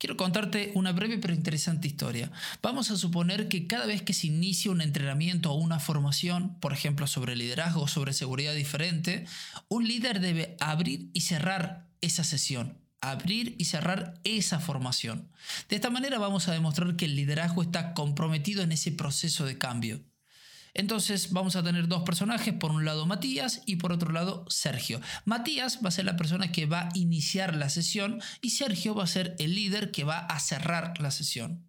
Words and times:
Quiero 0.00 0.16
contarte 0.16 0.72
una 0.74 0.92
breve 0.92 1.18
pero 1.18 1.34
interesante 1.34 1.86
historia. 1.86 2.32
Vamos 2.62 2.90
a 2.90 2.96
suponer 2.96 3.48
que 3.48 3.66
cada 3.66 3.84
vez 3.84 4.00
que 4.00 4.14
se 4.14 4.28
inicia 4.28 4.70
un 4.70 4.80
entrenamiento 4.80 5.52
o 5.52 5.56
una 5.56 5.78
formación, 5.78 6.58
por 6.58 6.72
ejemplo 6.72 7.06
sobre 7.06 7.36
liderazgo 7.36 7.82
o 7.82 7.86
sobre 7.86 8.14
seguridad 8.14 8.54
diferente, 8.54 9.26
un 9.68 9.86
líder 9.86 10.20
debe 10.20 10.56
abrir 10.58 11.10
y 11.12 11.20
cerrar 11.20 11.86
esa 12.00 12.24
sesión, 12.24 12.78
abrir 13.02 13.56
y 13.58 13.66
cerrar 13.66 14.18
esa 14.24 14.58
formación. 14.58 15.28
De 15.68 15.76
esta 15.76 15.90
manera 15.90 16.18
vamos 16.18 16.48
a 16.48 16.52
demostrar 16.52 16.96
que 16.96 17.04
el 17.04 17.14
liderazgo 17.14 17.60
está 17.60 17.92
comprometido 17.92 18.62
en 18.62 18.72
ese 18.72 18.92
proceso 18.92 19.44
de 19.44 19.58
cambio. 19.58 20.00
Entonces 20.74 21.32
vamos 21.32 21.56
a 21.56 21.62
tener 21.62 21.88
dos 21.88 22.02
personajes, 22.02 22.54
por 22.54 22.70
un 22.70 22.84
lado 22.84 23.06
Matías 23.06 23.62
y 23.66 23.76
por 23.76 23.92
otro 23.92 24.12
lado 24.12 24.44
Sergio. 24.48 25.00
Matías 25.24 25.80
va 25.84 25.88
a 25.88 25.92
ser 25.92 26.04
la 26.04 26.16
persona 26.16 26.52
que 26.52 26.66
va 26.66 26.82
a 26.82 26.88
iniciar 26.94 27.56
la 27.56 27.68
sesión 27.68 28.20
y 28.40 28.50
Sergio 28.50 28.94
va 28.94 29.04
a 29.04 29.08
ser 29.08 29.36
el 29.38 29.54
líder 29.54 29.90
que 29.90 30.04
va 30.04 30.18
a 30.18 30.38
cerrar 30.40 31.00
la 31.00 31.10
sesión. 31.10 31.66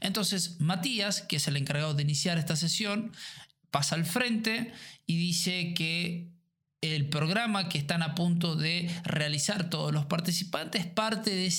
Entonces 0.00 0.60
Matías, 0.60 1.22
que 1.22 1.36
es 1.36 1.48
el 1.48 1.56
encargado 1.56 1.94
de 1.94 2.02
iniciar 2.02 2.38
esta 2.38 2.56
sesión, 2.56 3.12
pasa 3.70 3.94
al 3.94 4.04
frente 4.04 4.72
y 5.06 5.16
dice 5.16 5.74
que 5.74 6.28
el 6.80 7.08
programa 7.08 7.68
que 7.68 7.78
están 7.78 8.02
a 8.02 8.14
punto 8.14 8.56
de 8.56 8.90
realizar 9.04 9.68
todos 9.68 9.92
los 9.92 10.06
participantes 10.06 10.86
parte 10.86 11.30
de, 11.30 11.52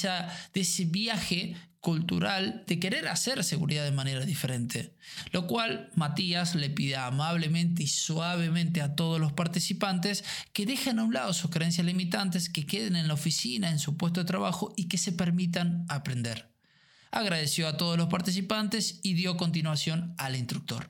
de 0.54 0.62
ese 0.62 0.86
viaje 0.86 1.56
cultural 1.80 2.64
de 2.68 2.80
querer 2.80 3.08
hacer 3.08 3.44
seguridad 3.44 3.84
de 3.84 3.92
manera 3.92 4.24
diferente. 4.24 4.96
Lo 5.32 5.48
cual 5.48 5.90
Matías 5.96 6.56
le 6.56 6.70
pide 6.70 6.96
amablemente 6.96 7.84
y 7.84 7.88
suavemente 7.88 8.82
a 8.82 8.96
todos 8.96 9.20
los 9.20 9.34
participantes 9.34 10.24
que 10.54 10.66
dejen 10.66 11.00
a 11.00 11.04
un 11.04 11.14
lado 11.14 11.34
sus 11.34 11.50
creencias 11.50 11.86
limitantes, 11.86 12.50
que 12.50 12.66
queden 12.66 12.96
en 12.96 13.08
la 13.08 13.16
oficina, 13.16 13.70
en 13.70 13.80
su 13.80 13.98
puesto 13.98 14.22
de 14.22 14.28
trabajo 14.28 14.74
y 14.78 14.88
que 14.88 15.00
se 15.00 15.12
permitan 15.12 15.86
aprender. 15.90 16.52
Agradeció 17.10 17.68
a 17.68 17.78
todos 17.78 17.98
los 17.98 18.08
participantes 18.08 19.00
y 19.04 19.16
dio 19.16 19.36
continuación 19.36 20.14
al 20.18 20.36
instructor. 20.36 20.90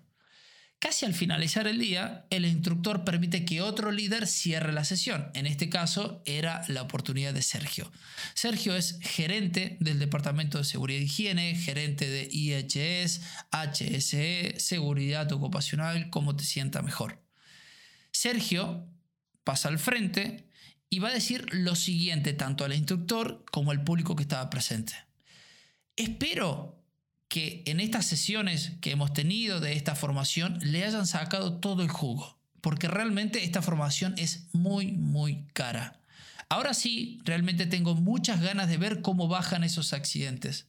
Casi 0.81 1.05
al 1.05 1.13
finalizar 1.13 1.67
el 1.67 1.77
día, 1.77 2.25
el 2.31 2.43
instructor 2.43 3.03
permite 3.03 3.45
que 3.45 3.61
otro 3.61 3.91
líder 3.91 4.25
cierre 4.25 4.73
la 4.73 4.83
sesión. 4.83 5.29
En 5.35 5.45
este 5.45 5.69
caso 5.69 6.23
era 6.25 6.63
la 6.69 6.81
oportunidad 6.81 7.35
de 7.35 7.43
Sergio. 7.43 7.91
Sergio 8.33 8.75
es 8.75 8.97
gerente 8.99 9.77
del 9.79 9.99
Departamento 9.99 10.57
de 10.57 10.63
Seguridad 10.63 10.99
y 10.99 11.03
Higiene, 11.03 11.55
gerente 11.55 12.09
de 12.09 12.27
IHS, 12.31 13.21
HSE, 13.51 14.55
Seguridad 14.57 15.31
Ocupacional, 15.31 16.09
como 16.09 16.35
te 16.35 16.45
sienta 16.45 16.81
mejor. 16.81 17.23
Sergio 18.11 18.89
pasa 19.43 19.69
al 19.69 19.77
frente 19.77 20.49
y 20.89 20.97
va 20.97 21.09
a 21.09 21.13
decir 21.13 21.45
lo 21.53 21.75
siguiente 21.75 22.33
tanto 22.33 22.65
al 22.65 22.73
instructor 22.73 23.45
como 23.51 23.69
al 23.69 23.83
público 23.83 24.15
que 24.15 24.23
estaba 24.23 24.49
presente. 24.49 24.95
Espero 25.95 26.80
que 27.31 27.63
en 27.65 27.79
estas 27.79 28.05
sesiones 28.07 28.73
que 28.81 28.91
hemos 28.91 29.13
tenido 29.13 29.61
de 29.61 29.71
esta 29.71 29.95
formación 29.95 30.59
le 30.63 30.83
hayan 30.83 31.07
sacado 31.07 31.59
todo 31.59 31.81
el 31.81 31.87
jugo, 31.87 32.37
porque 32.59 32.89
realmente 32.89 33.45
esta 33.45 33.61
formación 33.61 34.15
es 34.17 34.49
muy, 34.51 34.91
muy 34.91 35.45
cara. 35.53 36.01
Ahora 36.49 36.73
sí, 36.73 37.21
realmente 37.23 37.67
tengo 37.67 37.95
muchas 37.95 38.41
ganas 38.41 38.67
de 38.67 38.75
ver 38.75 39.01
cómo 39.01 39.29
bajan 39.29 39.63
esos 39.63 39.93
accidentes. 39.93 40.67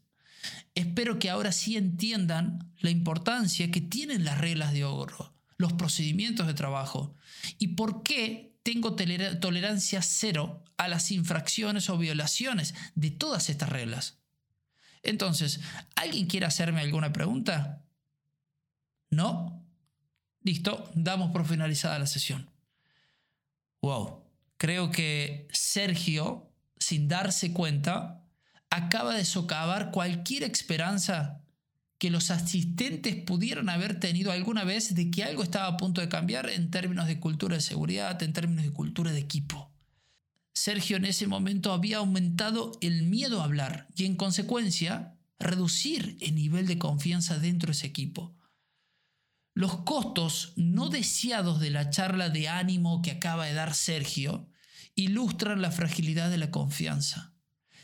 Espero 0.77 1.19
que 1.19 1.31
ahora 1.31 1.51
sí 1.51 1.77
entiendan 1.77 2.73
la 2.79 2.91
importancia 2.91 3.73
que 3.73 3.81
tienen 3.81 4.25
las 4.25 4.39
reglas 4.39 4.73
de 4.73 4.85
oro, 4.85 5.35
los 5.57 5.73
procedimientos 5.73 6.47
de 6.47 6.55
trabajo 6.55 7.17
y 7.59 7.75
por 7.75 8.05
qué 8.05 8.55
tengo 8.63 8.95
tolerancia 8.95 10.01
cero 10.01 10.63
a 10.77 10.87
las 10.87 11.11
infracciones 11.11 11.91
o 11.91 11.99
violaciones 11.99 12.73
de 12.95 13.11
todas 13.11 13.51
estas 13.51 13.69
reglas. 13.69 14.22
Entonces, 15.03 15.61
¿alguien 15.97 16.27
quiere 16.27 16.47
hacerme 16.47 16.81
alguna 16.81 17.13
pregunta? 17.13 17.83
¿No? 19.11 19.65
Listo, 20.43 20.91
damos 20.95 21.31
por 21.31 21.47
finalizada 21.47 21.99
la 21.99 22.07
sesión. 22.07 22.51
Wow, 23.81 24.25
creo 24.57 24.91
que 24.91 25.49
Sergio, 25.53 26.51
sin 26.79 27.09
darse 27.09 27.53
cuenta, 27.53 28.25
acaba 28.71 29.15
de 29.15 29.25
socavar 29.25 29.91
cualquier 29.91 30.45
esperanza 30.45 31.43
que 31.99 32.11
los 32.11 32.31
asistentes 32.31 33.15
pudieran 33.17 33.69
haber 33.69 34.01
tenido 34.01 34.33
alguna 34.33 34.65
vez 34.65 34.95
de 34.95 35.11
que 35.11 35.23
algo 35.23 35.43
estaba 35.43 35.67
a 35.67 35.77
punto 35.77 36.01
de 36.01 36.09
cambiar 36.09 36.49
en 36.49 36.71
términos 36.71 37.07
de 37.07 37.21
cultura 37.21 37.57
de 37.57 37.61
seguridad, 37.61 38.21
en 38.23 38.33
términos 38.33 38.65
de 38.65 38.73
cultura 38.73 39.13
de 39.13 39.21
equipo. 39.21 39.72
Sergio 40.55 40.97
en 40.97 41.05
ese 41.05 41.27
momento 41.27 41.73
había 41.73 41.99
aumentado 41.99 42.73
el 42.81 43.05
miedo 43.05 43.41
a 43.41 43.45
hablar 43.45 43.89
y 43.97 44.05
en 44.05 44.17
consecuencia 44.17 45.17
reducir 45.39 46.17
el 46.21 46.35
nivel 46.35 46.67
de 46.67 46.79
confianza 46.79 47.39
dentro 47.39 47.69
de 47.69 47.73
ese 47.73 47.87
equipo. 47.87 48.37
Los 49.55 49.79
costos 49.79 50.53
no 50.57 50.89
deseados 50.89 51.61
de 51.61 51.71
la 51.71 51.91
charla 51.91 52.31
de 52.31 52.49
ánimo 52.49 53.03
que 53.03 53.11
acaba 53.11 53.47
de 53.47 53.55
dar 53.55 53.75
Sergio 53.75 54.49
ilustran 54.95 55.61
la 55.61 55.71
fragilidad 55.71 56.31
de 56.31 56.39
la 56.39 56.51
confianza. 56.51 57.35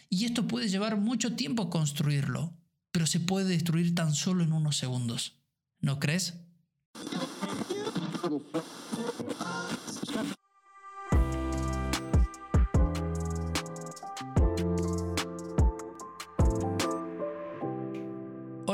Y 0.08 0.24
esto 0.24 0.46
puede 0.46 0.68
llevar 0.68 0.96
mucho 0.96 1.36
tiempo 1.36 1.68
construirlo, 1.68 2.56
pero 2.90 3.06
se 3.06 3.20
puede 3.20 3.48
destruir 3.48 3.94
tan 3.94 4.14
solo 4.14 4.44
en 4.44 4.52
unos 4.52 4.76
segundos. 4.76 5.38
¿No 5.80 5.98
crees? 5.98 6.34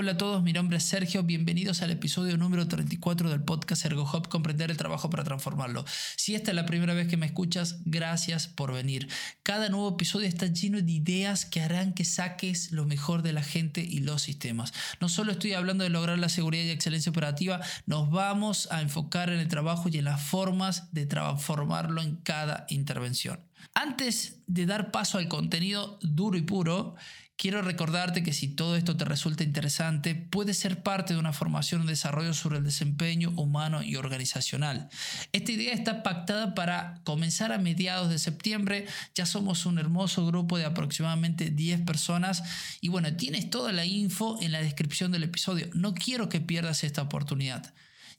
Hola 0.05 0.13
a 0.13 0.19
todos, 0.19 0.43
mi 0.43 0.53
nombre 0.53 0.77
es 0.77 0.85
Sergio, 0.85 1.23
bienvenidos 1.23 1.81
al 1.81 1.91
episodio 1.91 2.37
número 2.37 2.69
34 2.69 3.31
del 3.31 3.43
podcast 3.43 3.87
ErgoHop, 3.87 4.29
Comprender 4.29 4.71
el 4.71 4.77
Trabajo 4.77 5.09
para 5.09 5.25
Transformarlo. 5.25 5.87
Si 6.17 6.35
esta 6.35 6.51
es 6.51 6.55
la 6.55 6.67
primera 6.67 6.93
vez 6.93 7.09
que 7.09 7.17
me 7.17 7.25
escuchas, 7.25 7.79
gracias 7.87 8.47
por 8.47 8.75
venir. 8.75 9.09
Cada 9.43 9.71
nuevo 9.71 9.89
episodio 9.89 10.29
está 10.29 10.45
lleno 10.45 10.83
de 10.83 10.93
ideas 10.93 11.47
que 11.47 11.63
harán 11.63 11.95
que 11.95 12.05
saques 12.05 12.71
lo 12.71 12.85
mejor 12.85 13.23
de 13.23 13.33
la 13.33 13.43
gente 13.43 13.81
y 13.81 14.01
los 14.01 14.21
sistemas. 14.21 14.75
No 15.01 15.09
solo 15.09 15.33
estoy 15.33 15.55
hablando 15.55 15.85
de 15.85 15.89
lograr 15.89 16.19
la 16.19 16.29
seguridad 16.29 16.65
y 16.65 16.71
excelencia 16.71 17.09
operativa, 17.09 17.63
nos 17.87 18.11
vamos 18.11 18.69
a 18.71 18.83
enfocar 18.83 19.31
en 19.31 19.41
el 19.41 19.49
trabajo 19.49 19.89
y 19.89 19.97
en 19.97 20.05
las 20.05 20.23
formas 20.23 20.93
de 20.93 21.07
transformarlo 21.07 22.03
en 22.03 22.17
cada 22.17 22.67
intervención. 22.69 23.41
Antes 23.73 24.41
de 24.47 24.67
dar 24.67 24.91
paso 24.91 25.17
al 25.17 25.29
contenido 25.29 25.99
duro 26.03 26.37
y 26.37 26.43
puro, 26.43 26.95
Quiero 27.37 27.63
recordarte 27.63 28.23
que 28.23 28.33
si 28.33 28.49
todo 28.49 28.77
esto 28.77 28.97
te 28.97 29.05
resulta 29.05 29.43
interesante, 29.43 30.15
puedes 30.15 30.57
ser 30.57 30.83
parte 30.85 31.15
de 31.15 31.19
una 31.19 31.33
formación 31.33 31.83
o 31.83 31.85
desarrollo 31.85 32.33
sobre 32.33 32.59
el 32.59 32.65
desempeño 32.65 33.31
humano 33.37 33.83
y 33.83 33.97
organizacional. 33.97 34.89
Esta 35.33 35.51
idea 35.51 35.75
está 35.75 36.05
pactada 36.05 36.55
para 36.55 37.01
comenzar 37.03 37.51
a 37.51 37.59
mediados 37.59 38.09
de 38.09 38.21
septiembre. 38.21 38.87
Ya 39.17 39.27
somos 39.27 39.67
un 39.67 39.79
hermoso 39.81 40.25
grupo 40.27 40.59
de 40.59 40.65
aproximadamente 40.65 41.51
10 41.51 41.81
personas 41.83 42.45
y 42.81 42.89
bueno, 42.89 43.15
tienes 43.17 43.51
toda 43.51 43.73
la 43.73 43.85
info 43.85 44.39
en 44.41 44.53
la 44.53 44.63
descripción 44.63 45.11
del 45.11 45.25
episodio. 45.25 45.69
No 45.75 45.93
quiero 45.93 46.29
que 46.29 46.41
pierdas 46.41 46.85
esta 46.85 47.03
oportunidad. 47.03 47.75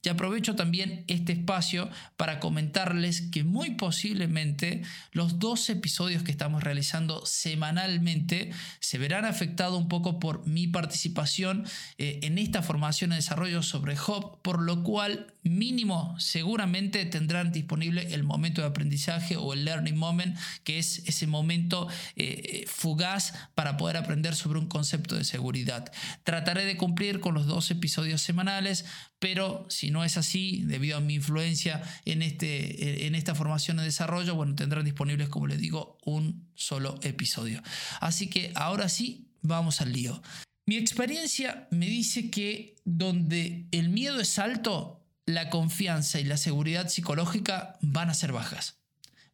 Y 0.05 0.09
aprovecho 0.09 0.55
también 0.55 1.03
este 1.07 1.33
espacio 1.33 1.89
para 2.15 2.39
comentarles 2.39 3.21
que 3.21 3.43
muy 3.43 3.71
posiblemente 3.71 4.83
los 5.11 5.39
dos 5.39 5.67
episodios 5.69 6.21
que 6.21 6.31
estamos 6.31 6.63
realizando 6.63 7.25
semanalmente 7.25 8.51
se 8.79 8.99
verán 8.99 9.25
afectados 9.25 9.79
un 9.79 9.87
poco 9.87 10.19
por 10.19 10.45
mi 10.45 10.67
participación 10.67 11.65
eh, 11.97 12.19
en 12.21 12.37
esta 12.37 12.61
formación 12.61 13.13
y 13.13 13.15
desarrollo 13.15 13.63
sobre 13.63 13.95
Hub, 13.95 14.41
por 14.43 14.61
lo 14.61 14.83
cual 14.83 15.33
mínimo 15.41 16.15
seguramente 16.19 17.05
tendrán 17.05 17.51
disponible 17.51 18.13
el 18.13 18.23
momento 18.23 18.61
de 18.61 18.67
aprendizaje 18.67 19.37
o 19.37 19.53
el 19.53 19.65
learning 19.65 19.97
moment, 19.97 20.37
que 20.63 20.79
es 20.79 20.99
ese 21.07 21.27
momento 21.27 21.87
eh, 22.15 22.65
fugaz 22.67 23.33
para 23.53 23.77
poder 23.77 23.97
aprender 23.97 24.35
sobre 24.35 24.59
un 24.59 24.67
concepto 24.67 25.15
de 25.15 25.23
seguridad. 25.23 25.91
Trataré 26.23 26.65
de 26.65 26.77
cumplir 26.77 27.19
con 27.19 27.33
los 27.33 27.45
dos 27.45 27.69
episodios 27.71 28.21
semanales, 28.21 28.85
pero 29.19 29.65
si 29.69 29.91
no 29.91 29.94
es 30.03 30.17
así, 30.17 30.63
debido 30.65 30.97
a 30.97 31.01
mi 31.01 31.15
influencia 31.15 31.81
en, 32.05 32.21
este, 32.21 33.07
en 33.07 33.15
esta 33.15 33.35
formación 33.35 33.77
de 33.77 33.83
desarrollo, 33.83 34.35
bueno, 34.35 34.55
tendrán 34.55 34.85
disponibles, 34.85 35.29
como 35.29 35.47
les 35.47 35.59
digo, 35.59 35.97
un 36.03 36.49
solo 36.55 36.99
episodio. 37.03 37.61
Así 38.01 38.27
que 38.27 38.51
ahora 38.55 38.89
sí, 38.89 39.27
vamos 39.41 39.81
al 39.81 39.93
lío. 39.93 40.21
Mi 40.65 40.77
experiencia 40.77 41.67
me 41.71 41.85
dice 41.85 42.31
que 42.31 42.75
donde 42.85 43.67
el 43.71 43.89
miedo 43.89 44.19
es 44.19 44.39
alto, 44.39 45.05
la 45.25 45.49
confianza 45.49 46.19
y 46.19 46.23
la 46.23 46.37
seguridad 46.37 46.87
psicológica 46.87 47.77
van 47.81 48.09
a 48.09 48.13
ser 48.13 48.31
bajas. 48.31 48.77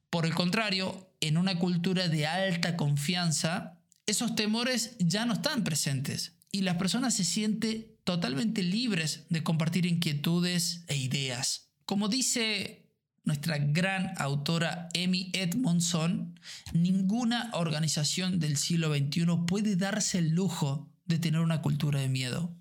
Por 0.09 0.25
el 0.25 0.33
contrario, 0.33 1.09
en 1.21 1.37
una 1.37 1.57
cultura 1.57 2.09
de 2.09 2.27
alta 2.27 2.75
confianza, 2.75 3.77
esos 4.05 4.35
temores 4.35 4.97
ya 4.99 5.25
no 5.25 5.33
están 5.33 5.63
presentes 5.63 6.33
y 6.51 6.61
las 6.61 6.75
personas 6.75 7.13
se 7.15 7.23
sienten 7.23 7.87
totalmente 8.03 8.63
libres 8.63 9.25
de 9.29 9.43
compartir 9.43 9.85
inquietudes 9.85 10.83
e 10.87 10.97
ideas. 10.97 11.71
Como 11.85 12.07
dice 12.07 12.81
nuestra 13.23 13.57
gran 13.59 14.13
autora 14.17 14.89
Amy 14.95 15.29
Edmondson, 15.33 16.39
ninguna 16.73 17.51
organización 17.53 18.39
del 18.39 18.57
siglo 18.57 18.95
XXI 18.95 19.25
puede 19.47 19.75
darse 19.75 20.17
el 20.17 20.29
lujo 20.29 20.91
de 21.05 21.19
tener 21.19 21.41
una 21.41 21.61
cultura 21.61 21.99
de 21.99 22.09
miedo. 22.09 22.57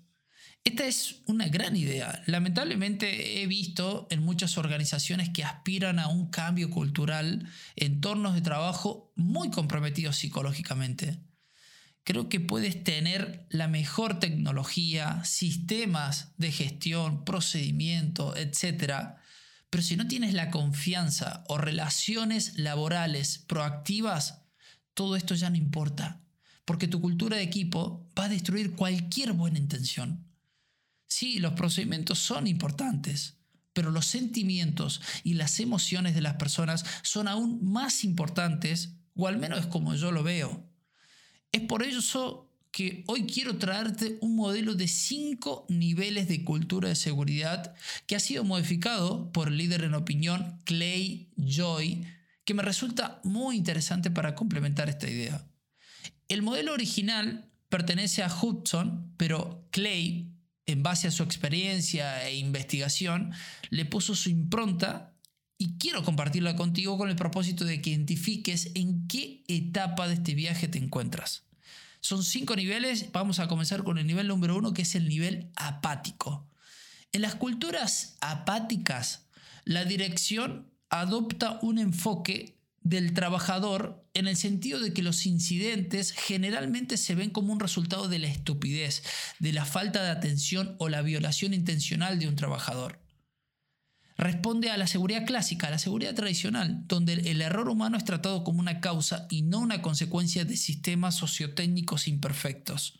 Esta 0.63 0.85
es 0.85 1.23
una 1.25 1.47
gran 1.47 1.75
idea. 1.75 2.21
Lamentablemente 2.27 3.41
he 3.41 3.47
visto 3.47 4.07
en 4.11 4.21
muchas 4.21 4.59
organizaciones 4.59 5.29
que 5.29 5.43
aspiran 5.43 5.97
a 5.97 6.07
un 6.07 6.29
cambio 6.29 6.69
cultural 6.69 7.47
entornos 7.75 8.35
de 8.35 8.41
trabajo 8.41 9.11
muy 9.15 9.49
comprometidos 9.49 10.17
psicológicamente. 10.17 11.17
Creo 12.03 12.29
que 12.29 12.39
puedes 12.39 12.83
tener 12.83 13.45
la 13.49 13.67
mejor 13.67 14.19
tecnología, 14.19 15.23
sistemas 15.23 16.33
de 16.37 16.51
gestión, 16.51 17.23
procedimiento, 17.23 18.35
etc. 18.35 19.19
Pero 19.69 19.83
si 19.83 19.95
no 19.95 20.07
tienes 20.07 20.33
la 20.33 20.49
confianza 20.49 21.43
o 21.47 21.57
relaciones 21.57 22.57
laborales 22.57 23.37
proactivas, 23.37 24.41
todo 24.93 25.15
esto 25.15 25.35
ya 25.35 25.49
no 25.49 25.57
importa, 25.57 26.21
porque 26.65 26.87
tu 26.87 27.01
cultura 27.01 27.37
de 27.37 27.43
equipo 27.43 28.11
va 28.17 28.25
a 28.25 28.29
destruir 28.29 28.75
cualquier 28.75 29.33
buena 29.33 29.59
intención. 29.59 30.25
Sí, 31.07 31.39
los 31.39 31.53
procedimientos 31.53 32.19
son 32.19 32.47
importantes, 32.47 33.37
pero 33.73 33.91
los 33.91 34.05
sentimientos 34.07 35.01
y 35.23 35.35
las 35.35 35.59
emociones 35.59 36.15
de 36.15 36.21
las 36.21 36.35
personas 36.35 36.83
son 37.03 37.27
aún 37.27 37.63
más 37.63 38.03
importantes, 38.03 38.95
o 39.13 39.27
al 39.27 39.37
menos 39.37 39.59
es 39.59 39.65
como 39.67 39.93
yo 39.95 40.11
lo 40.11 40.23
veo. 40.23 40.70
Es 41.51 41.61
por 41.61 41.83
eso 41.83 42.47
que 42.71 43.03
hoy 43.07 43.23
quiero 43.23 43.57
traerte 43.57 44.17
un 44.21 44.35
modelo 44.35 44.75
de 44.75 44.87
cinco 44.87 45.65
niveles 45.67 46.27
de 46.27 46.43
cultura 46.45 46.87
de 46.89 46.95
seguridad 46.95 47.75
que 48.07 48.15
ha 48.15 48.19
sido 48.19 48.43
modificado 48.45 49.31
por 49.33 49.49
el 49.49 49.57
líder 49.57 49.83
en 49.83 49.93
opinión 49.93 50.61
Clay 50.63 51.29
Joy, 51.35 52.05
que 52.45 52.53
me 52.53 52.63
resulta 52.63 53.19
muy 53.23 53.57
interesante 53.57 54.09
para 54.09 54.35
complementar 54.35 54.87
esta 54.87 55.09
idea. 55.09 55.45
El 56.29 56.41
modelo 56.43 56.71
original 56.71 57.51
pertenece 57.67 58.23
a 58.23 58.33
Hudson, 58.33 59.13
pero 59.17 59.67
Clay, 59.71 60.33
en 60.65 60.81
base 60.81 61.09
a 61.09 61.11
su 61.11 61.23
experiencia 61.23 62.25
e 62.25 62.37
investigación, 62.37 63.33
le 63.69 63.83
puso 63.83 64.15
su 64.15 64.29
impronta 64.29 65.10
y 65.61 65.77
quiero 65.77 66.01
compartirla 66.01 66.55
contigo 66.55 66.97
con 66.97 67.11
el 67.11 67.15
propósito 67.15 67.65
de 67.65 67.83
que 67.83 67.91
identifiques 67.91 68.71
en 68.73 69.07
qué 69.07 69.43
etapa 69.47 70.07
de 70.07 70.15
este 70.15 70.33
viaje 70.33 70.67
te 70.67 70.79
encuentras. 70.79 71.43
Son 71.99 72.23
cinco 72.23 72.55
niveles. 72.55 73.11
Vamos 73.11 73.37
a 73.37 73.47
comenzar 73.47 73.83
con 73.83 73.99
el 73.99 74.07
nivel 74.07 74.27
número 74.27 74.57
uno, 74.57 74.73
que 74.73 74.81
es 74.81 74.95
el 74.95 75.07
nivel 75.07 75.51
apático. 75.55 76.49
En 77.11 77.21
las 77.21 77.35
culturas 77.35 78.17
apáticas, 78.21 79.27
la 79.63 79.85
dirección 79.85 80.65
adopta 80.89 81.59
un 81.61 81.77
enfoque 81.77 82.57
del 82.81 83.13
trabajador 83.13 84.03
en 84.15 84.27
el 84.27 84.37
sentido 84.37 84.79
de 84.79 84.93
que 84.93 85.03
los 85.03 85.27
incidentes 85.27 86.11
generalmente 86.11 86.97
se 86.97 87.13
ven 87.13 87.29
como 87.29 87.53
un 87.53 87.59
resultado 87.59 88.07
de 88.07 88.17
la 88.17 88.29
estupidez, 88.29 89.03
de 89.37 89.53
la 89.53 89.65
falta 89.65 90.01
de 90.01 90.09
atención 90.09 90.75
o 90.79 90.89
la 90.89 91.03
violación 91.03 91.53
intencional 91.53 92.17
de 92.17 92.27
un 92.27 92.35
trabajador 92.35 93.00
responde 94.21 94.69
a 94.69 94.77
la 94.77 94.85
seguridad 94.85 95.25
clásica, 95.25 95.67
a 95.67 95.71
la 95.71 95.79
seguridad 95.79 96.13
tradicional, 96.13 96.83
donde 96.87 97.13
el 97.13 97.41
error 97.41 97.67
humano 97.69 97.97
es 97.97 98.05
tratado 98.05 98.43
como 98.43 98.59
una 98.59 98.79
causa 98.79 99.25
y 99.31 99.41
no 99.41 99.57
una 99.57 99.81
consecuencia 99.81 100.45
de 100.45 100.57
sistemas 100.57 101.15
sociotécnicos 101.15 102.07
imperfectos. 102.07 102.99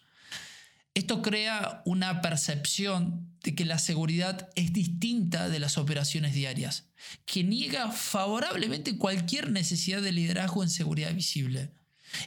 Esto 0.95 1.21
crea 1.21 1.83
una 1.85 2.21
percepción 2.21 3.29
de 3.43 3.53
que 3.53 3.65
la 3.65 3.77
seguridad 3.77 4.49
es 4.55 4.73
distinta 4.73 5.47
de 5.47 5.59
las 5.59 5.77
operaciones 5.77 6.33
diarias, 6.33 6.89
que 7.25 7.43
niega 7.43 7.91
favorablemente 7.91 8.97
cualquier 8.97 9.51
necesidad 9.51 10.01
de 10.01 10.11
liderazgo 10.13 10.63
en 10.63 10.69
seguridad 10.71 11.13
visible. 11.13 11.71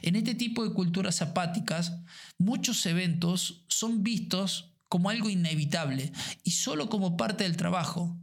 En 0.03 0.15
este 0.15 0.35
tipo 0.35 0.63
de 0.63 0.73
culturas 0.73 1.21
apáticas, 1.21 1.97
muchos 2.37 2.85
eventos 2.85 3.65
son 3.67 4.03
vistos 4.03 4.71
como 4.87 5.09
algo 5.09 5.29
inevitable 5.29 6.13
y 6.45 6.51
solo 6.51 6.87
como 6.89 7.17
parte 7.17 7.43
del 7.43 7.57
trabajo, 7.57 8.17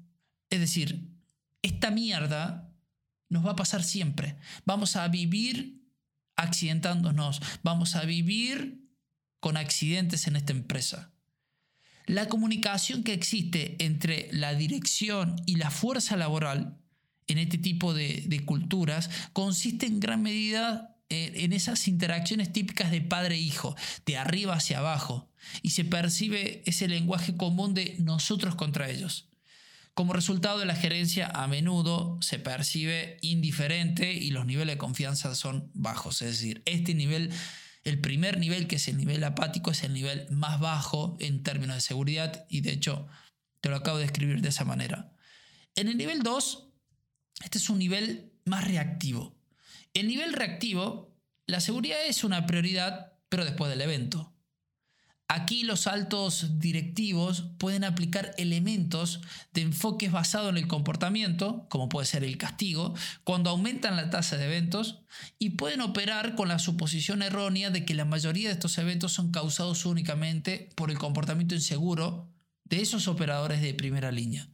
es 0.52 0.60
decir, 0.60 1.08
esta 1.62 1.90
mierda 1.90 2.70
nos 3.30 3.44
va 3.46 3.52
a 3.52 3.56
pasar 3.56 3.82
siempre. 3.82 4.36
Vamos 4.66 4.96
a 4.96 5.08
vivir 5.08 5.82
accidentándonos, 6.36 7.40
vamos 7.62 7.96
a 7.96 8.04
vivir 8.04 8.86
con 9.40 9.56
accidentes 9.56 10.26
en 10.26 10.36
esta 10.36 10.52
empresa. 10.52 11.10
La 12.04 12.28
comunicación 12.28 13.02
que 13.02 13.14
existe 13.14 13.82
entre 13.82 14.28
la 14.32 14.54
dirección 14.54 15.36
y 15.46 15.56
la 15.56 15.70
fuerza 15.70 16.16
laboral 16.16 16.78
en 17.26 17.38
este 17.38 17.56
tipo 17.56 17.94
de, 17.94 18.42
culturas 18.44 19.08
consiste 19.32 19.86
en 19.86 20.00
gran 20.00 20.22
medida 20.22 20.98
en 21.08 21.52
esas 21.52 21.88
interacciones 21.88 22.52
típicas 22.52 22.90
de 22.90 23.00
padre-hijo, 23.00 23.74
e 23.76 24.12
de 24.12 24.16
arriba 24.18 24.54
hacia 24.54 24.78
abajo, 24.78 25.30
y 25.62 25.70
se 25.70 25.84
percibe 25.84 26.62
ese 26.66 26.88
lenguaje 26.88 27.36
común 27.36 27.74
de 27.74 27.96
nosotros 28.00 28.54
contra 28.54 28.90
ellos. 28.90 29.31
Como 29.94 30.14
resultado 30.14 30.58
de 30.58 30.64
la 30.64 30.74
gerencia 30.74 31.26
a 31.26 31.46
menudo 31.46 32.18
se 32.22 32.38
percibe 32.38 33.18
indiferente 33.20 34.12
y 34.14 34.30
los 34.30 34.46
niveles 34.46 34.74
de 34.74 34.78
confianza 34.78 35.34
son 35.34 35.70
bajos. 35.74 36.22
Es 36.22 36.28
decir, 36.30 36.62
este 36.64 36.94
nivel, 36.94 37.30
el 37.84 38.00
primer 38.00 38.38
nivel 38.38 38.66
que 38.66 38.76
es 38.76 38.88
el 38.88 38.96
nivel 38.96 39.22
apático 39.22 39.70
es 39.70 39.84
el 39.84 39.92
nivel 39.92 40.26
más 40.30 40.60
bajo 40.60 41.16
en 41.20 41.42
términos 41.42 41.76
de 41.76 41.82
seguridad 41.82 42.46
y 42.48 42.62
de 42.62 42.72
hecho 42.72 43.06
te 43.60 43.68
lo 43.68 43.76
acabo 43.76 43.98
de 43.98 44.06
escribir 44.06 44.40
de 44.40 44.48
esa 44.48 44.64
manera. 44.64 45.12
En 45.74 45.88
el 45.88 45.98
nivel 45.98 46.22
2, 46.22 46.68
este 47.44 47.58
es 47.58 47.68
un 47.68 47.78
nivel 47.78 48.32
más 48.46 48.66
reactivo. 48.66 49.38
El 49.92 50.08
nivel 50.08 50.32
reactivo, 50.32 51.14
la 51.46 51.60
seguridad 51.60 51.98
es 52.06 52.24
una 52.24 52.46
prioridad, 52.46 53.12
pero 53.28 53.44
después 53.44 53.70
del 53.70 53.82
evento. 53.82 54.31
Aquí 55.34 55.62
los 55.62 55.86
altos 55.86 56.58
directivos 56.58 57.46
pueden 57.56 57.84
aplicar 57.84 58.34
elementos 58.36 59.22
de 59.54 59.62
enfoques 59.62 60.12
basados 60.12 60.50
en 60.50 60.58
el 60.58 60.68
comportamiento, 60.68 61.66
como 61.70 61.88
puede 61.88 62.06
ser 62.06 62.22
el 62.22 62.36
castigo, 62.36 62.92
cuando 63.24 63.48
aumentan 63.48 63.96
la 63.96 64.10
tasa 64.10 64.36
de 64.36 64.44
eventos, 64.44 65.00
y 65.38 65.50
pueden 65.50 65.80
operar 65.80 66.34
con 66.34 66.48
la 66.48 66.58
suposición 66.58 67.22
errónea 67.22 67.70
de 67.70 67.86
que 67.86 67.94
la 67.94 68.04
mayoría 68.04 68.48
de 68.48 68.52
estos 68.52 68.76
eventos 68.76 69.12
son 69.12 69.32
causados 69.32 69.86
únicamente 69.86 70.68
por 70.74 70.90
el 70.90 70.98
comportamiento 70.98 71.54
inseguro 71.54 72.28
de 72.64 72.82
esos 72.82 73.08
operadores 73.08 73.62
de 73.62 73.72
primera 73.72 74.12
línea. 74.12 74.50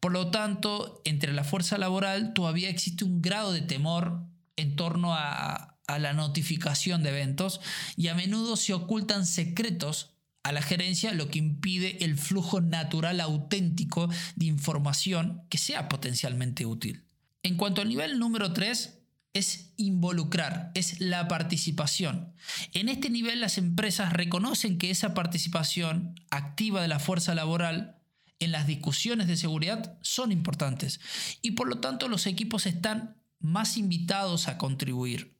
Por 0.00 0.12
lo 0.12 0.30
tanto, 0.30 1.02
entre 1.04 1.34
la 1.34 1.44
fuerza 1.44 1.76
laboral 1.76 2.32
todavía 2.32 2.70
existe 2.70 3.04
un 3.04 3.20
grado 3.20 3.52
de 3.52 3.60
temor 3.60 4.22
en 4.56 4.74
torno 4.74 5.14
a, 5.14 5.72
la 5.86 6.14
notificación 6.14 7.02
de 7.02 7.10
eventos 7.10 7.60
y 7.94 8.08
a 8.08 8.14
menudo 8.14 8.56
se 8.56 8.72
ocultan 8.72 9.26
secretos 9.26 10.13
a 10.44 10.52
la 10.52 10.62
gerencia, 10.62 11.12
lo 11.12 11.28
que 11.28 11.38
impide 11.38 12.04
el 12.04 12.16
flujo 12.16 12.60
natural 12.60 13.20
auténtico 13.20 14.08
de 14.36 14.46
información 14.46 15.42
que 15.48 15.58
sea 15.58 15.88
potencialmente 15.88 16.66
útil. 16.66 17.04
En 17.42 17.56
cuanto 17.56 17.82
al 17.82 17.88
nivel 17.88 18.18
número 18.18 18.52
3, 18.52 19.00
es 19.32 19.72
involucrar, 19.76 20.70
es 20.74 21.00
la 21.00 21.26
participación. 21.26 22.34
En 22.72 22.88
este 22.88 23.10
nivel 23.10 23.40
las 23.40 23.58
empresas 23.58 24.12
reconocen 24.12 24.78
que 24.78 24.90
esa 24.90 25.12
participación 25.12 26.14
activa 26.30 26.80
de 26.80 26.88
la 26.88 27.00
fuerza 27.00 27.34
laboral 27.34 27.98
en 28.38 28.52
las 28.52 28.66
discusiones 28.66 29.26
de 29.26 29.36
seguridad 29.36 29.98
son 30.02 30.30
importantes 30.30 31.00
y 31.42 31.52
por 31.52 31.68
lo 31.68 31.80
tanto 31.80 32.06
los 32.06 32.26
equipos 32.26 32.66
están 32.66 33.16
más 33.40 33.76
invitados 33.76 34.46
a 34.46 34.56
contribuir. 34.56 35.33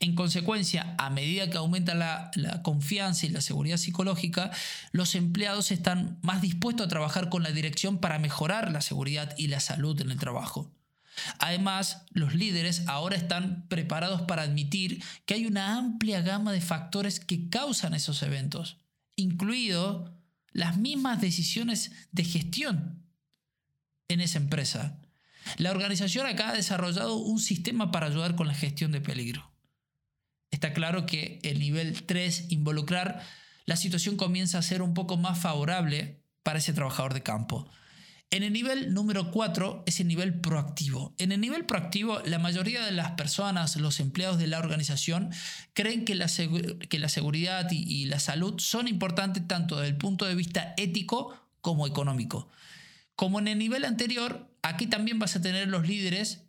En 0.00 0.14
consecuencia, 0.14 0.94
a 0.98 1.10
medida 1.10 1.50
que 1.50 1.58
aumenta 1.58 1.94
la, 1.94 2.30
confianza 2.62 3.26
y 3.26 3.30
la 3.30 3.40
seguridad 3.40 3.76
psicológica, 3.76 4.50
los 4.92 5.14
empleados 5.14 5.70
están 5.70 6.18
más 6.22 6.42
dispuestos 6.42 6.86
a 6.86 6.90
trabajar 6.90 7.28
con 7.28 7.42
la 7.42 7.50
dirección 7.50 7.98
para 7.98 8.18
mejorar 8.18 8.72
la 8.72 8.80
seguridad 8.80 9.34
y 9.36 9.48
la 9.48 9.60
salud 9.60 10.00
en 10.00 10.10
el 10.10 10.18
trabajo. 10.18 10.72
Además, 11.38 12.02
los 12.10 12.34
líderes 12.34 12.82
ahora 12.86 13.16
están 13.16 13.66
preparados 13.68 14.22
para 14.22 14.42
admitir 14.42 15.02
que 15.24 15.34
hay 15.34 15.46
una 15.46 15.76
amplia 15.76 16.20
gama 16.20 16.52
de 16.52 16.60
factores 16.60 17.20
que 17.20 17.48
causan 17.48 17.94
esos 17.94 18.22
eventos, 18.22 18.78
incluido 19.16 20.14
las 20.52 20.76
mismas 20.76 21.20
decisiones 21.20 21.92
de 22.12 22.24
gestión 22.24 23.02
en 24.08 24.20
esa 24.20 24.38
empresa. 24.38 24.98
La 25.58 25.70
organización 25.70 26.26
acá 26.26 26.50
ha 26.50 26.54
desarrollado 26.54 27.16
un 27.16 27.38
sistema 27.38 27.90
para 27.90 28.06
ayudar 28.06 28.36
con 28.36 28.48
la 28.48 28.54
gestión 28.54 28.92
de 28.92 29.00
peligro. 29.00 29.55
Está 30.50 30.72
claro 30.72 31.06
que 31.06 31.38
el 31.42 31.58
nivel 31.58 32.02
3, 32.04 32.46
involucrar, 32.50 33.22
la 33.64 33.76
situación 33.76 34.16
comienza 34.16 34.58
a 34.58 34.62
ser 34.62 34.82
un 34.82 34.94
poco 34.94 35.16
más 35.16 35.38
favorable 35.38 36.20
para 36.42 36.58
ese 36.58 36.72
trabajador 36.72 37.14
de 37.14 37.22
campo. 37.22 37.68
En 38.30 38.42
el 38.42 38.52
nivel 38.52 38.92
número 38.92 39.30
4 39.30 39.84
es 39.86 40.00
el 40.00 40.08
nivel 40.08 40.40
proactivo. 40.40 41.14
En 41.18 41.30
el 41.30 41.40
nivel 41.40 41.64
proactivo, 41.64 42.20
la 42.24 42.38
mayoría 42.38 42.84
de 42.84 42.90
las 42.90 43.12
personas, 43.12 43.76
los 43.76 44.00
empleados 44.00 44.38
de 44.38 44.48
la 44.48 44.58
organización, 44.58 45.30
creen 45.74 46.04
que 46.04 46.16
la, 46.16 46.26
que 46.88 46.98
la 46.98 47.08
seguridad 47.08 47.70
y, 47.70 47.82
y 47.82 48.06
la 48.06 48.18
salud 48.18 48.58
son 48.58 48.88
importantes 48.88 49.46
tanto 49.46 49.76
desde 49.76 49.90
el 49.90 49.96
punto 49.96 50.24
de 50.24 50.34
vista 50.34 50.74
ético 50.76 51.36
como 51.60 51.86
económico. 51.86 52.48
Como 53.14 53.38
en 53.38 53.48
el 53.48 53.58
nivel 53.58 53.84
anterior, 53.84 54.48
aquí 54.62 54.86
también 54.86 55.18
vas 55.18 55.36
a 55.36 55.40
tener 55.40 55.68
los 55.68 55.86
líderes 55.86 56.45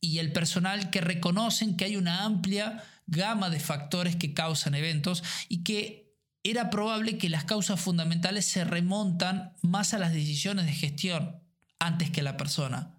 y 0.00 0.18
el 0.18 0.32
personal 0.32 0.90
que 0.90 1.00
reconocen 1.00 1.76
que 1.76 1.84
hay 1.84 1.96
una 1.96 2.24
amplia 2.24 2.82
gama 3.06 3.50
de 3.50 3.60
factores 3.60 4.16
que 4.16 4.34
causan 4.34 4.74
eventos 4.74 5.22
y 5.48 5.62
que 5.62 6.14
era 6.42 6.70
probable 6.70 7.18
que 7.18 7.28
las 7.28 7.44
causas 7.44 7.80
fundamentales 7.80 8.46
se 8.46 8.64
remontan 8.64 9.52
más 9.62 9.92
a 9.92 9.98
las 9.98 10.12
decisiones 10.12 10.66
de 10.66 10.72
gestión 10.72 11.40
antes 11.78 12.10
que 12.10 12.20
a 12.20 12.24
la 12.24 12.36
persona. 12.36 12.94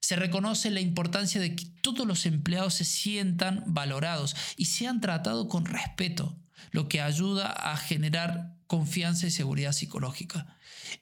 Se 0.00 0.16
reconoce 0.16 0.70
la 0.70 0.80
importancia 0.80 1.40
de 1.40 1.56
que 1.56 1.66
todos 1.82 2.06
los 2.06 2.26
empleados 2.26 2.74
se 2.74 2.84
sientan 2.84 3.64
valorados 3.66 4.36
y 4.56 4.66
sean 4.66 5.00
tratados 5.00 5.48
con 5.48 5.66
respeto, 5.66 6.38
lo 6.70 6.88
que 6.88 7.00
ayuda 7.00 7.50
a 7.50 7.76
generar 7.76 8.56
confianza 8.66 9.26
y 9.26 9.30
seguridad 9.30 9.72
psicológica. 9.72 10.56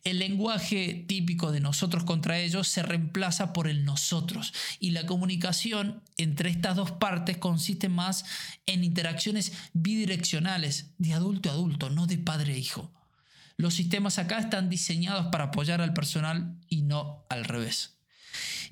El 0.04 0.18
lenguaje 0.18 1.04
típico 1.06 1.52
de 1.52 1.60
nosotros 1.60 2.04
contra 2.04 2.38
ellos 2.38 2.68
se 2.68 2.82
reemplaza 2.82 3.52
por 3.52 3.68
el 3.68 3.84
nosotros 3.84 4.52
y 4.80 4.90
la 4.90 5.06
comunicación 5.06 6.02
entre 6.16 6.50
estas 6.50 6.76
dos 6.76 6.92
partes 6.92 7.38
consiste 7.38 7.88
más 7.88 8.24
en 8.66 8.84
interacciones 8.84 9.52
bidireccionales, 9.72 10.90
de 10.98 11.14
adulto 11.14 11.50
a 11.50 11.52
adulto, 11.52 11.90
no 11.90 12.06
de 12.06 12.18
padre 12.18 12.54
a 12.54 12.56
hijo. 12.56 12.92
Los 13.56 13.74
sistemas 13.74 14.18
acá 14.18 14.38
están 14.38 14.70
diseñados 14.70 15.26
para 15.26 15.44
apoyar 15.44 15.80
al 15.80 15.92
personal 15.92 16.56
y 16.68 16.82
no 16.82 17.24
al 17.28 17.44
revés. 17.44 17.98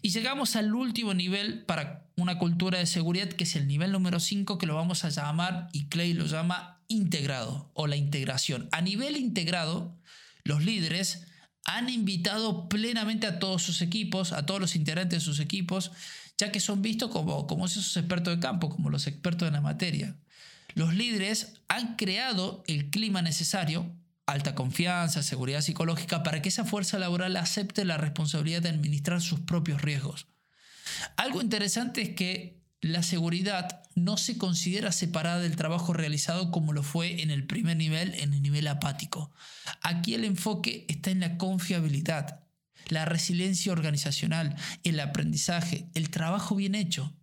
Y 0.03 0.11
llegamos 0.11 0.55
al 0.55 0.75
último 0.75 1.15
nivel 1.15 1.65
para 1.65 2.07
una 2.17 2.39
cultura 2.39 2.79
de 2.79 2.87
seguridad, 2.87 3.29
que 3.29 3.45
es 3.45 3.57
el 3.57 3.67
nivel 3.67 3.91
número 3.91 4.21
5, 4.21 4.59
que 4.59 4.67
lo 4.67 4.77
vamos 4.77 5.05
a 5.05 5.09
llamar, 5.09 5.69
y 5.73 5.87
Clay 5.87 6.13
lo 6.13 6.27
llama 6.27 6.81
integrado 6.89 7.71
o 7.75 7.87
la 7.87 7.97
integración. 7.97 8.69
A 8.71 8.81
nivel 8.81 9.17
integrado, 9.17 9.96
los 10.47 10.65
líderes 10.65 11.27
han 11.65 11.89
invitado 11.89 12.69
plenamente 12.69 13.27
a 13.27 13.39
todos 13.39 13.63
sus 13.63 13.83
equipos, 13.83 14.33
a 14.33 14.47
todos 14.47 14.61
los 14.61 14.77
integrantes 14.77 15.19
de 15.19 15.25
sus 15.25 15.41
equipos, 15.41 15.91
ya 16.39 16.53
que 16.53 16.61
son 16.61 16.83
vistos 16.83 17.11
como, 17.11 17.47
como 17.47 17.67
esos 17.67 17.97
expertos 17.97 18.35
de 18.35 18.41
campo, 18.41 18.69
como 18.69 18.91
los 18.91 19.07
expertos 19.07 19.49
en 19.49 19.55
la 19.55 19.61
materia. 19.61 20.17
Los 20.75 20.95
líderes 20.95 21.55
han 21.69 21.97
creado 21.97 22.63
el 22.67 22.91
clima 22.91 23.23
necesario 23.23 23.91
alta 24.27 24.55
confianza, 24.55 25.23
seguridad 25.23 25.61
psicológica, 25.61 26.23
para 26.23 26.43
que 26.43 26.49
esa 26.49 26.65
fuerza 26.65 26.99
laboral 26.99 27.37
acepte 27.37 27.85
la 27.85 27.97
responsabilidad 27.97 28.63
de 28.63 28.71
administrar 28.71 29.23
sus 29.23 29.41
propios 29.41 29.81
riesgos. 29.81 30.27
Algo 31.17 31.41
interesante 31.41 32.03
es 32.03 32.11
que 32.11 32.61
la 32.81 33.03
seguridad 33.03 33.83
no 33.95 34.17
se 34.17 34.37
considera 34.37 34.93
separada 34.93 35.41
del 35.41 35.57
trabajo 35.57 35.93
realizado 35.93 36.51
como 36.51 36.73
lo 36.73 36.83
fue 36.83 37.23
en 37.23 37.31
el 37.31 37.47
primer 37.47 37.77
nivel, 37.77 38.15
en 38.15 38.35
el 38.35 38.43
nivel 38.43 38.67
apático. 38.69 39.33
Aquí 39.83 40.15
el 40.15 40.25
enfoque 40.25 40.85
está 40.89 41.11
en 41.11 41.21
la 41.21 41.39
confiabilidad, 41.39 42.45
la 42.89 43.05
resiliencia 43.05 43.73
organizacional, 43.73 44.57
el 44.85 45.01
aprendizaje, 45.01 45.89
el 45.95 46.11
trabajo 46.11 46.55
bien 46.55 46.75
hecho. 46.75 47.17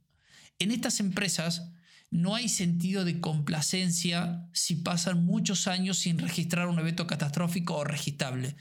En 0.59 0.71
estas 0.71 0.99
empresas, 0.99 1.69
no 2.09 2.35
hay 2.35 2.47
sentido 2.47 3.05
de 3.05 3.19
complacencia 3.19 4.47
si 4.53 4.75
pasan 4.75 5.25
muchos 5.25 5.67
años 5.67 5.97
sin 5.97 6.19
registrar 6.19 6.67
un 6.67 6.77
evento 6.79 7.07
catastrófico 7.07 7.75
o 7.75 7.83
registrable, 7.83 8.55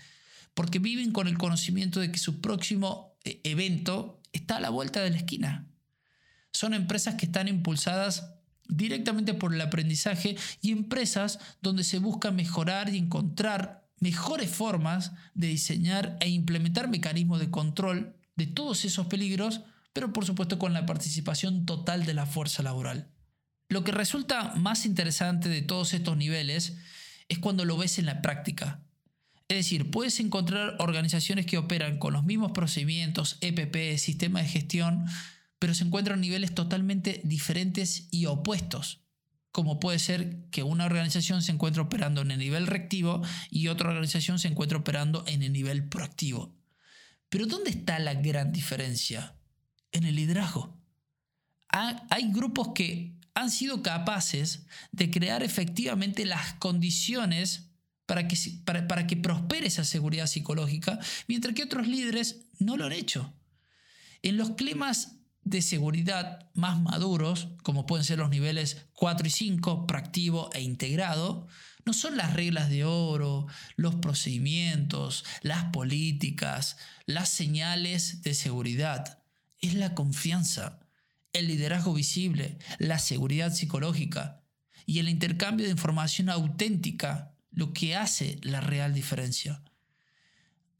porque 0.54 0.78
viven 0.78 1.12
con 1.12 1.28
el 1.28 1.38
conocimiento 1.38 2.00
de 2.00 2.11
que 2.11 2.18
su 2.18 2.40
próximo 2.40 3.18
eh, 3.25 3.40
evento 3.44 4.22
está 4.32 4.56
a 4.56 4.61
la 4.61 4.70
vuelta 4.70 5.00
de 5.00 5.11
la 5.11 5.16
esquina. 5.16 5.72
Son 6.52 6.75
empresas 6.75 7.14
que 7.16 7.26
están 7.26 7.49
impulsadas 7.49 8.35
directamente 8.68 9.35
por 9.35 9.54
el 9.54 9.61
aprendizaje 9.61 10.37
y 10.61 10.73
empresas 10.73 11.38
donde 11.61 11.85
se 11.85 11.99
busca 11.99 12.30
mejorar 12.30 12.88
y 12.88 12.99
encontrar 12.99 13.88
mejores 14.00 14.50
formas 14.50 15.12
de 15.35 15.49
diseñar 15.49 16.16
e 16.21 16.28
implementar 16.28 16.88
mecanismos 16.88 17.40
de 17.40 17.50
control 17.50 18.16
de 18.37 18.47
todos 18.47 18.85
esos 18.85 19.06
peligros, 19.06 19.61
pero 19.92 20.12
por 20.12 20.25
supuesto 20.25 20.59
con 20.59 20.73
la 20.73 20.87
participación 20.87 21.66
total 21.66 22.04
de 22.04 22.14
la 22.14 22.26
fuerza 22.26 22.62
laboral. 22.62 23.09
Lo 23.68 23.85
que 23.85 23.92
resulta 23.92 24.54
más 24.56 24.85
interesante 24.87 25.49
de 25.49 25.62
todos 25.62 25.94
estos 25.94 26.16
niveles 26.16 26.76
es 27.28 27.38
cuando 27.38 27.64
lo 27.64 27.76
ves 27.76 27.99
en 27.99 28.06
la 28.06 28.21
práctica. 28.21 28.80
Es 29.49 29.56
decir, 29.59 29.90
puedes 29.90 30.18
encontrar 30.21 30.76
organizaciones 30.78 31.47
que 31.47 31.59
operan 31.59 31.99
con 31.99 32.12
los 32.12 32.25
mismos 32.25 32.52
procedimientos, 32.52 33.38
EPP, 33.40 33.99
sistema 33.99 34.40
de 34.40 34.49
gestión, 34.49 35.06
pero 35.62 35.75
se 35.75 35.85
encuentran 35.85 36.21
niveles 36.21 36.57
totalmente 36.57 37.21
diferentes 37.23 38.09
y 38.11 38.26
opuestos. 38.26 39.04
Como 39.52 39.78
puede 39.78 40.00
ser 40.00 40.49
que 40.50 40.64
una 40.64 40.87
organización 40.87 41.40
se 41.40 41.52
encuentre 41.52 41.81
operando 41.81 42.21
en 42.21 42.33
el 42.33 42.40
nivel 42.40 42.66
reactivo 42.66 43.23
y 43.49 43.69
otra 43.69 43.90
organización 43.90 44.40
se 44.40 44.49
encuentre 44.49 44.78
operando 44.78 45.23
en 45.28 45.45
el 45.45 45.52
nivel 45.52 45.88
proactivo. 45.88 46.59
Pero 47.28 47.47
¿dónde 47.47 47.71
está 47.71 48.00
la 48.00 48.14
gran 48.14 48.50
diferencia? 48.50 49.37
En 49.92 50.02
el 50.02 50.16
liderazgo. 50.16 50.83
Hay 51.69 52.33
grupos 52.33 52.73
que 52.75 53.14
han 53.33 53.49
sido 53.49 53.85
capaces 53.85 54.66
de 54.90 55.12
crear 55.12 55.45
efectivamente 55.45 56.26
las 56.26 56.54
condiciones 56.54 57.71
para 58.07 58.26
que, 58.26 58.37
para, 58.64 59.07
que 59.07 59.16
prospere 59.16 59.69
esa 59.69 59.85
seguridad 59.85 60.26
psicológica, 60.26 60.99
mientras 61.28 61.54
que 61.54 61.62
otros 61.62 61.87
líderes 61.87 62.47
no 62.59 62.76
lo 62.76 62.87
han 62.87 62.92
hecho. 62.92 63.33
En 64.23 64.37
los 64.37 64.50
climas 64.50 65.22
de 65.44 65.62
seguridad 65.62 66.50
más 66.54 66.80
maduros, 66.80 67.49
como 67.62 67.87
pueden 67.87 68.04
ser 68.04 68.18
los 68.18 68.30
niveles 68.30 68.87
4 68.94 69.26
y 69.26 69.30
5, 69.30 69.87
proactivo 69.87 70.50
e 70.52 70.61
integrado, 70.61 71.49
no 71.84 71.92
son 71.92 72.16
las 72.16 72.34
reglas 72.34 72.70
de 72.70 72.84
oro, 72.84 73.46
los 73.76 73.96
procedimientos, 73.96 75.25
las 75.42 75.64
políticas, 75.64 76.76
las 77.06 77.28
señales 77.28 78.22
de 78.22 78.34
seguridad, 78.34 79.18
es 79.61 79.75
la 79.75 79.94
confianza 79.94 80.80
el 81.32 81.46
liderazgo 81.46 81.94
visible, 81.94 82.58
la 82.78 82.99
seguridad 82.99 83.52
psicológica 83.52 84.42
y 84.87 84.99
el 84.99 85.08
intercambio 85.08 85.66
de 85.66 85.72
información 85.72 86.28
auténtica 86.28 87.34
lo 87.50 87.72
que 87.72 87.96
hace 87.96 88.38
la 88.42 88.61
real 88.61 88.94
diferencia. 88.94 89.62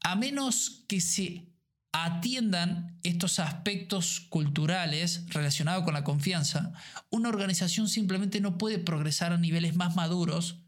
A 0.03 0.15
menos 0.15 0.83
que 0.87 1.01
se 1.01 1.47
atiendan 1.93 2.99
estos 3.03 3.39
aspectos 3.39 4.21
culturales 4.29 5.25
relacionados 5.29 5.83
con 5.83 5.93
la 5.93 6.03
confianza, 6.03 6.73
una 7.11 7.29
organización 7.29 7.87
simplemente 7.87 8.41
no 8.41 8.57
puede 8.57 8.79
progresar 8.79 9.31
a 9.31 9.37
niveles 9.37 9.75
más 9.75 9.95
maduros 9.95 10.63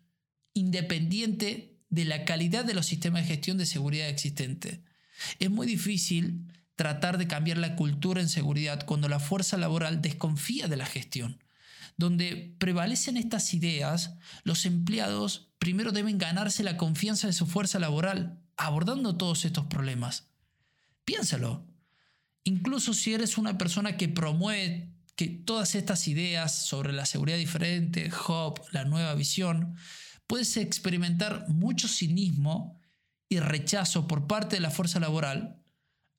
independiente 0.54 1.82
de 1.90 2.06
la 2.06 2.26
calidad 2.26 2.64
de 2.64 2.76
los 2.76 2.86
sistemas 2.86 3.24
de 3.24 3.30
gestión 3.30 3.58
de 3.58 3.66
seguridad 3.66 4.08
existentes. 4.08 4.80
Es 5.40 5.50
muy 5.50 5.66
difícil 5.66 6.46
tratar 6.76 7.18
de 7.18 7.28
cambiar 7.28 7.58
la 7.58 7.76
cultura 7.76 8.22
en 8.22 8.30
seguridad 8.30 8.86
cuando 8.86 9.10
la 9.10 9.20
fuerza 9.20 9.58
laboral 9.58 10.02
desconfía 10.02 10.68
de 10.68 10.78
la 10.78 10.86
gestión. 10.86 11.44
Donde 11.98 12.56
prevalecen 12.60 13.18
estas 13.18 13.54
ideas, 13.54 14.16
los 14.44 14.66
empleados 14.66 15.50
primero 15.58 15.92
deben 15.92 16.18
ganarse 16.18 16.62
la 16.62 16.78
confianza 16.78 17.28
de 17.28 17.34
su 17.34 17.48
fuerza 17.48 17.80
laboral, 17.80 18.42
abordando 18.58 19.18
todos 19.18 19.46
estos 19.46 19.66
problemas. 19.66 20.35
Piénsalo. 21.06 21.66
Incluso 22.44 22.94
si 22.94 23.14
eres 23.14 23.38
una 23.38 23.58
persona 23.58 23.98
que 23.98 24.10
promueve 24.10 24.92
que 25.16 25.28
todas 25.28 25.76
estas 25.76 26.08
ideas 26.08 26.66
sobre 26.66 26.92
la 26.92 27.06
seguridad 27.06 27.38
diferente, 27.38 28.12
HOP, 28.12 28.60
la 28.72 28.84
nueva 28.84 29.16
visión, 29.16 29.76
puedes 30.28 30.58
experimentar 30.58 31.48
mucho 31.48 31.88
cinismo 31.88 32.80
y 33.30 33.40
rechazo 33.40 34.08
por 34.08 34.28
parte 34.28 34.58
de 34.58 34.62
la 34.62 34.72
fuerza 34.72 35.00
laboral 35.00 35.62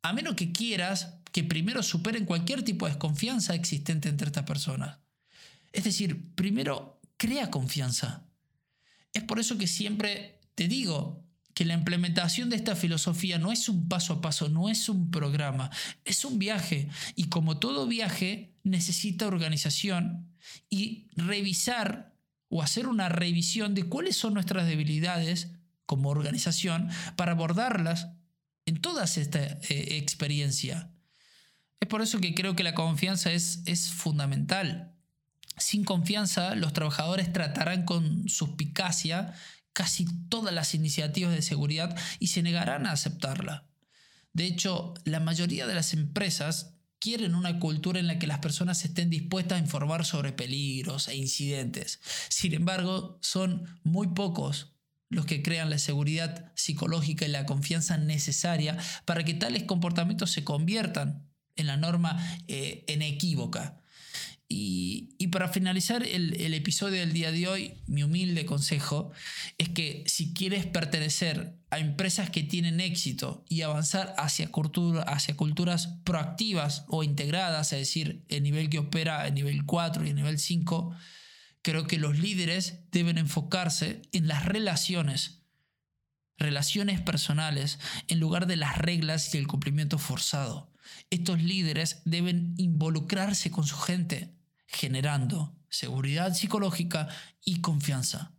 a 0.03 0.13
menos 0.13 0.37
que 0.37 0.53
quieras 0.53 1.15
que 1.33 1.43
primero 1.45 1.83
superen 1.83 2.25
cualquier 2.25 2.63
tipo 2.63 2.87
de 2.87 2.93
desconfianza 2.93 3.55
existente 3.55 4.09
entre 4.09 4.29
estas 4.29 4.45
personas. 4.45 5.01
Es 5.73 5.85
decir, 5.85 6.33
primero 6.35 7.01
crea 7.17 7.51
confianza. 7.51 8.25
Es 9.13 9.25
por 9.25 9.41
eso 9.41 9.59
que 9.59 9.67
siempre 9.67 10.41
te 10.55 10.69
digo 10.69 11.26
que 11.57 11.65
la 11.65 11.73
implementación 11.73 12.51
de 12.51 12.57
esta 12.57 12.77
filosofía 12.77 13.39
no 13.39 13.51
es 13.51 13.71
un 13.71 13.89
paso 13.89 14.13
a 14.13 14.21
paso, 14.21 14.51
no 14.51 14.69
es 14.69 14.91
un 14.91 15.11
programa, 15.11 15.71
es 16.05 16.23
un 16.27 16.39
viaje. 16.39 16.91
Y 17.15 17.31
como 17.31 17.59
todo 17.59 17.87
viaje, 17.87 18.53
necesita 18.63 19.27
organización 19.27 20.29
y 20.69 21.09
revisar 21.17 22.13
o 22.51 22.63
hacer 22.63 22.87
una 22.87 23.09
revisión 23.09 23.75
de 23.75 23.85
cuáles 23.85 24.17
son 24.17 24.35
nuestras 24.35 24.67
debilidades 24.67 25.53
como 25.87 26.11
organización 26.11 26.91
para 27.17 27.33
abordarlas 27.33 28.09
en 28.67 28.83
toda 28.83 29.05
esta 29.05 29.41
eh, 29.43 29.97
experiencia. 29.97 30.91
Es 31.81 31.89
por 31.89 32.03
eso 32.03 32.21
que 32.21 32.35
creo 32.35 32.55
que 32.55 32.65
la 32.65 32.75
confianza 32.75 33.33
es, 33.33 33.63
es 33.65 33.89
fundamental. 33.89 34.93
Sin 35.57 35.85
confianza, 35.85 36.55
los 36.55 36.75
trabajadores 36.75 37.33
tratarán 37.33 37.87
con 37.87 38.29
suspicacia 38.29 39.33
casi 39.77 40.07
todas 40.31 40.55
las 40.55 40.75
iniciativas 40.75 41.35
de 41.35 41.43
seguridad 41.43 41.95
y 42.19 42.29
se 42.29 42.43
negarán 42.43 42.87
a 42.87 42.93
aceptarla. 42.93 43.67
De 44.33 44.47
hecho, 44.47 44.95
la 45.05 45.21
mayoría 45.21 45.67
de 45.67 45.75
las 45.75 45.93
empresas 45.93 46.73
quieren 46.99 47.35
una 47.35 47.59
cultura 47.59 48.01
en 48.01 48.07
la 48.07 48.19
que 48.19 48.27
las 48.27 48.39
personas 48.39 48.83
estén 48.87 49.11
dispuestas 49.11 49.59
a 49.59 49.63
informar 49.63 50.07
sobre 50.07 50.33
peligros 50.33 51.09
e 51.09 51.17
incidentes. 51.17 52.01
Sin 52.31 52.55
embargo, 52.55 53.19
son 53.21 53.79
muy 53.85 54.09
pocos 54.09 54.73
los 55.11 55.27
que 55.27 55.43
crean 55.43 55.69
la 55.69 55.79
seguridad 55.79 56.51
psicológica 56.55 57.27
y 57.27 57.29
la 57.29 57.45
confianza 57.45 57.99
necesaria 57.99 58.79
para 59.05 59.25
que 59.25 59.35
tales 59.35 59.65
comportamientos 59.65 60.31
se 60.31 60.43
conviertan 60.43 61.29
en 61.55 61.67
la 61.67 61.77
norma 61.77 62.19
eh, 62.49 62.87
inequívoca. 62.89 63.77
Y, 64.49 65.27
para 65.33 65.49
finalizar 65.49 66.05
el, 66.05 66.41
el, 66.41 66.55
episodio 66.55 67.01
del 67.01 67.13
día 67.13 67.33
de 67.33 67.49
hoy, 67.49 67.75
mi 67.89 68.05
humilde 68.05 68.47
consejo 68.47 69.11
es 69.59 69.69
que 69.71 70.05
si 70.07 70.33
quieres 70.33 70.67
pertenecer 70.67 71.59
a 71.71 71.81
empresas 71.81 72.31
que 72.31 72.45
tienen 72.45 72.81
éxito 72.81 73.45
y 73.49 73.63
avanzar 73.63 74.15
hacia, 74.19 74.53
cultura, 74.53 75.03
hacia 75.03 75.37
culturas 75.37 75.99
proactivas 76.05 76.85
o 76.87 77.03
integradas, 77.03 77.73
es 77.73 77.81
decir, 77.81 78.25
el 78.29 78.45
nivel 78.45 78.71
que 78.71 78.79
opera 78.79 79.27
en 79.27 79.35
nivel 79.35 79.65
4 79.65 80.07
y 80.07 80.11
en 80.11 80.17
nivel 80.17 80.39
5, 80.39 80.97
creo 81.63 81.89
que 81.89 81.99
los 81.99 82.17
líderes 82.17 82.85
deben 82.93 83.19
enfocarse 83.19 84.03
en 84.13 84.29
las 84.29 84.45
relaciones, 84.45 85.43
relaciones 86.39 87.01
personales, 87.01 87.81
en 88.07 88.21
lugar 88.21 88.47
de 88.47 88.57
las 88.57 88.79
reglas 88.79 89.35
y 89.35 89.39
el 89.39 89.49
cumplimiento 89.49 89.99
forzado. 89.99 90.73
Estos 91.11 91.43
líderes 91.43 92.03
deben 92.05 92.55
involucrarse 92.59 93.51
con 93.51 93.67
su 93.67 93.77
gente, 93.77 94.36
generando 94.67 95.57
seguridad 95.69 96.35
psicológica 96.35 97.09
y 97.45 97.61
confianza. 97.61 98.33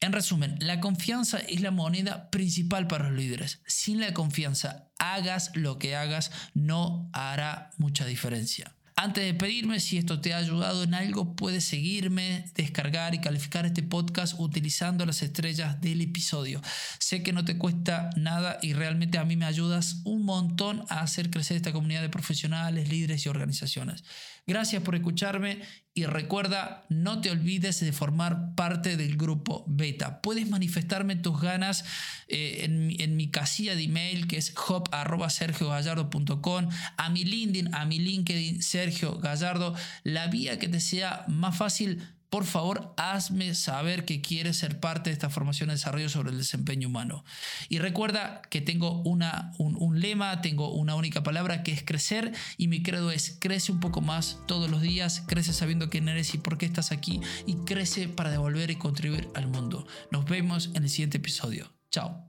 En 0.00 0.12
resumen, 0.12 0.56
la 0.60 0.78
confianza 0.78 1.38
es 1.38 1.60
la 1.60 1.72
moneda 1.72 2.30
principal 2.30 2.86
para 2.86 3.10
los 3.10 3.18
líderes. 3.18 3.60
Sin 3.66 4.00
la 4.00 4.14
confianza, 4.14 4.90
hagas 4.98 5.50
lo 5.54 5.78
que 5.78 5.96
hagas, 5.96 6.30
no 6.54 7.10
hará 7.12 7.70
mucha 7.78 8.06
diferencia. 8.06 8.76
Antes 9.00 9.24
de 9.24 9.34
pedirme 9.34 9.78
si 9.78 9.96
esto 9.96 10.20
te 10.20 10.34
ha 10.34 10.38
ayudado 10.38 10.82
en 10.82 10.92
algo, 10.92 11.36
puedes 11.36 11.64
seguirme, 11.64 12.44
descargar 12.56 13.14
y 13.14 13.20
calificar 13.20 13.64
este 13.64 13.84
podcast 13.84 14.34
utilizando 14.38 15.06
las 15.06 15.22
estrellas 15.22 15.80
del 15.80 16.00
episodio. 16.00 16.60
Sé 16.98 17.22
que 17.22 17.32
no 17.32 17.44
te 17.44 17.58
cuesta 17.58 18.10
nada 18.16 18.58
y 18.60 18.72
realmente 18.72 19.18
a 19.18 19.24
mí 19.24 19.36
me 19.36 19.46
ayudas 19.46 20.00
un 20.04 20.24
montón 20.24 20.84
a 20.88 21.00
hacer 21.00 21.30
crecer 21.30 21.56
esta 21.56 21.72
comunidad 21.72 22.02
de 22.02 22.08
profesionales, 22.08 22.88
líderes 22.88 23.24
y 23.24 23.28
organizaciones. 23.28 24.02
Gracias 24.48 24.82
por 24.82 24.94
escucharme 24.94 25.60
y 25.92 26.06
recuerda, 26.06 26.86
no 26.88 27.20
te 27.20 27.30
olvides 27.30 27.80
de 27.80 27.92
formar 27.92 28.54
parte 28.54 28.96
del 28.96 29.18
grupo 29.18 29.66
beta. 29.68 30.22
Puedes 30.22 30.48
manifestarme 30.48 31.16
tus 31.16 31.38
ganas 31.38 31.84
eh, 32.28 32.64
en, 32.64 33.16
mi 33.16 33.30
casilla 33.30 33.76
de 33.76 33.82
email 33.82 34.26
que 34.26 34.38
es 34.38 34.54
hop.sergiogallardo.com, 34.56 36.68
a 36.96 37.10
mi 37.10 37.24
LinkedIn, 37.24 37.74
a 37.74 37.84
mi 37.84 37.98
LinkedIn 37.98 38.62
Sergio 38.62 39.18
Gallardo, 39.18 39.74
la 40.02 40.28
vía 40.28 40.58
que 40.58 40.68
te 40.68 40.80
sea 40.80 41.26
más 41.28 41.58
fácil 41.58 42.02
por 42.30 42.44
favor, 42.44 42.94
hazme 42.96 43.54
saber 43.54 44.04
que 44.04 44.20
quieres 44.20 44.58
ser 44.58 44.80
parte 44.80 45.10
de 45.10 45.14
esta 45.14 45.30
formación 45.30 45.68
de 45.68 45.74
desarrollo 45.74 46.08
sobre 46.08 46.30
el 46.30 46.38
desempeño 46.38 46.88
humano. 46.88 47.24
Y 47.68 47.78
recuerda 47.78 48.42
que 48.50 48.60
tengo 48.60 49.02
una, 49.02 49.52
un, 49.58 49.76
un, 49.78 50.00
lema, 50.00 50.40
tengo 50.42 50.72
una 50.72 50.94
única 50.94 51.22
palabra 51.22 51.62
que 51.62 51.72
es 51.72 51.82
crecer 51.82 52.32
y 52.56 52.68
mi 52.68 52.82
credo 52.82 53.10
es 53.10 53.38
crece 53.40 53.72
un 53.72 53.80
poco 53.80 54.00
más 54.00 54.38
todos 54.46 54.70
los 54.70 54.82
días, 54.82 55.22
crece 55.26 55.52
sabiendo 55.52 55.88
quién 55.88 56.08
eres 56.08 56.34
y 56.34 56.38
por 56.38 56.58
qué 56.58 56.66
estás 56.66 56.92
aquí 56.92 57.20
y 57.46 57.56
crece 57.64 58.08
para 58.08 58.30
devolver 58.30 58.70
y 58.70 58.76
contribuir 58.76 59.28
al 59.34 59.48
mundo. 59.48 59.86
Nos 60.10 60.24
vemos 60.26 60.70
en 60.74 60.84
el 60.84 60.90
siguiente 60.90 61.18
episodio. 61.18 61.72
Chao. 61.90 62.27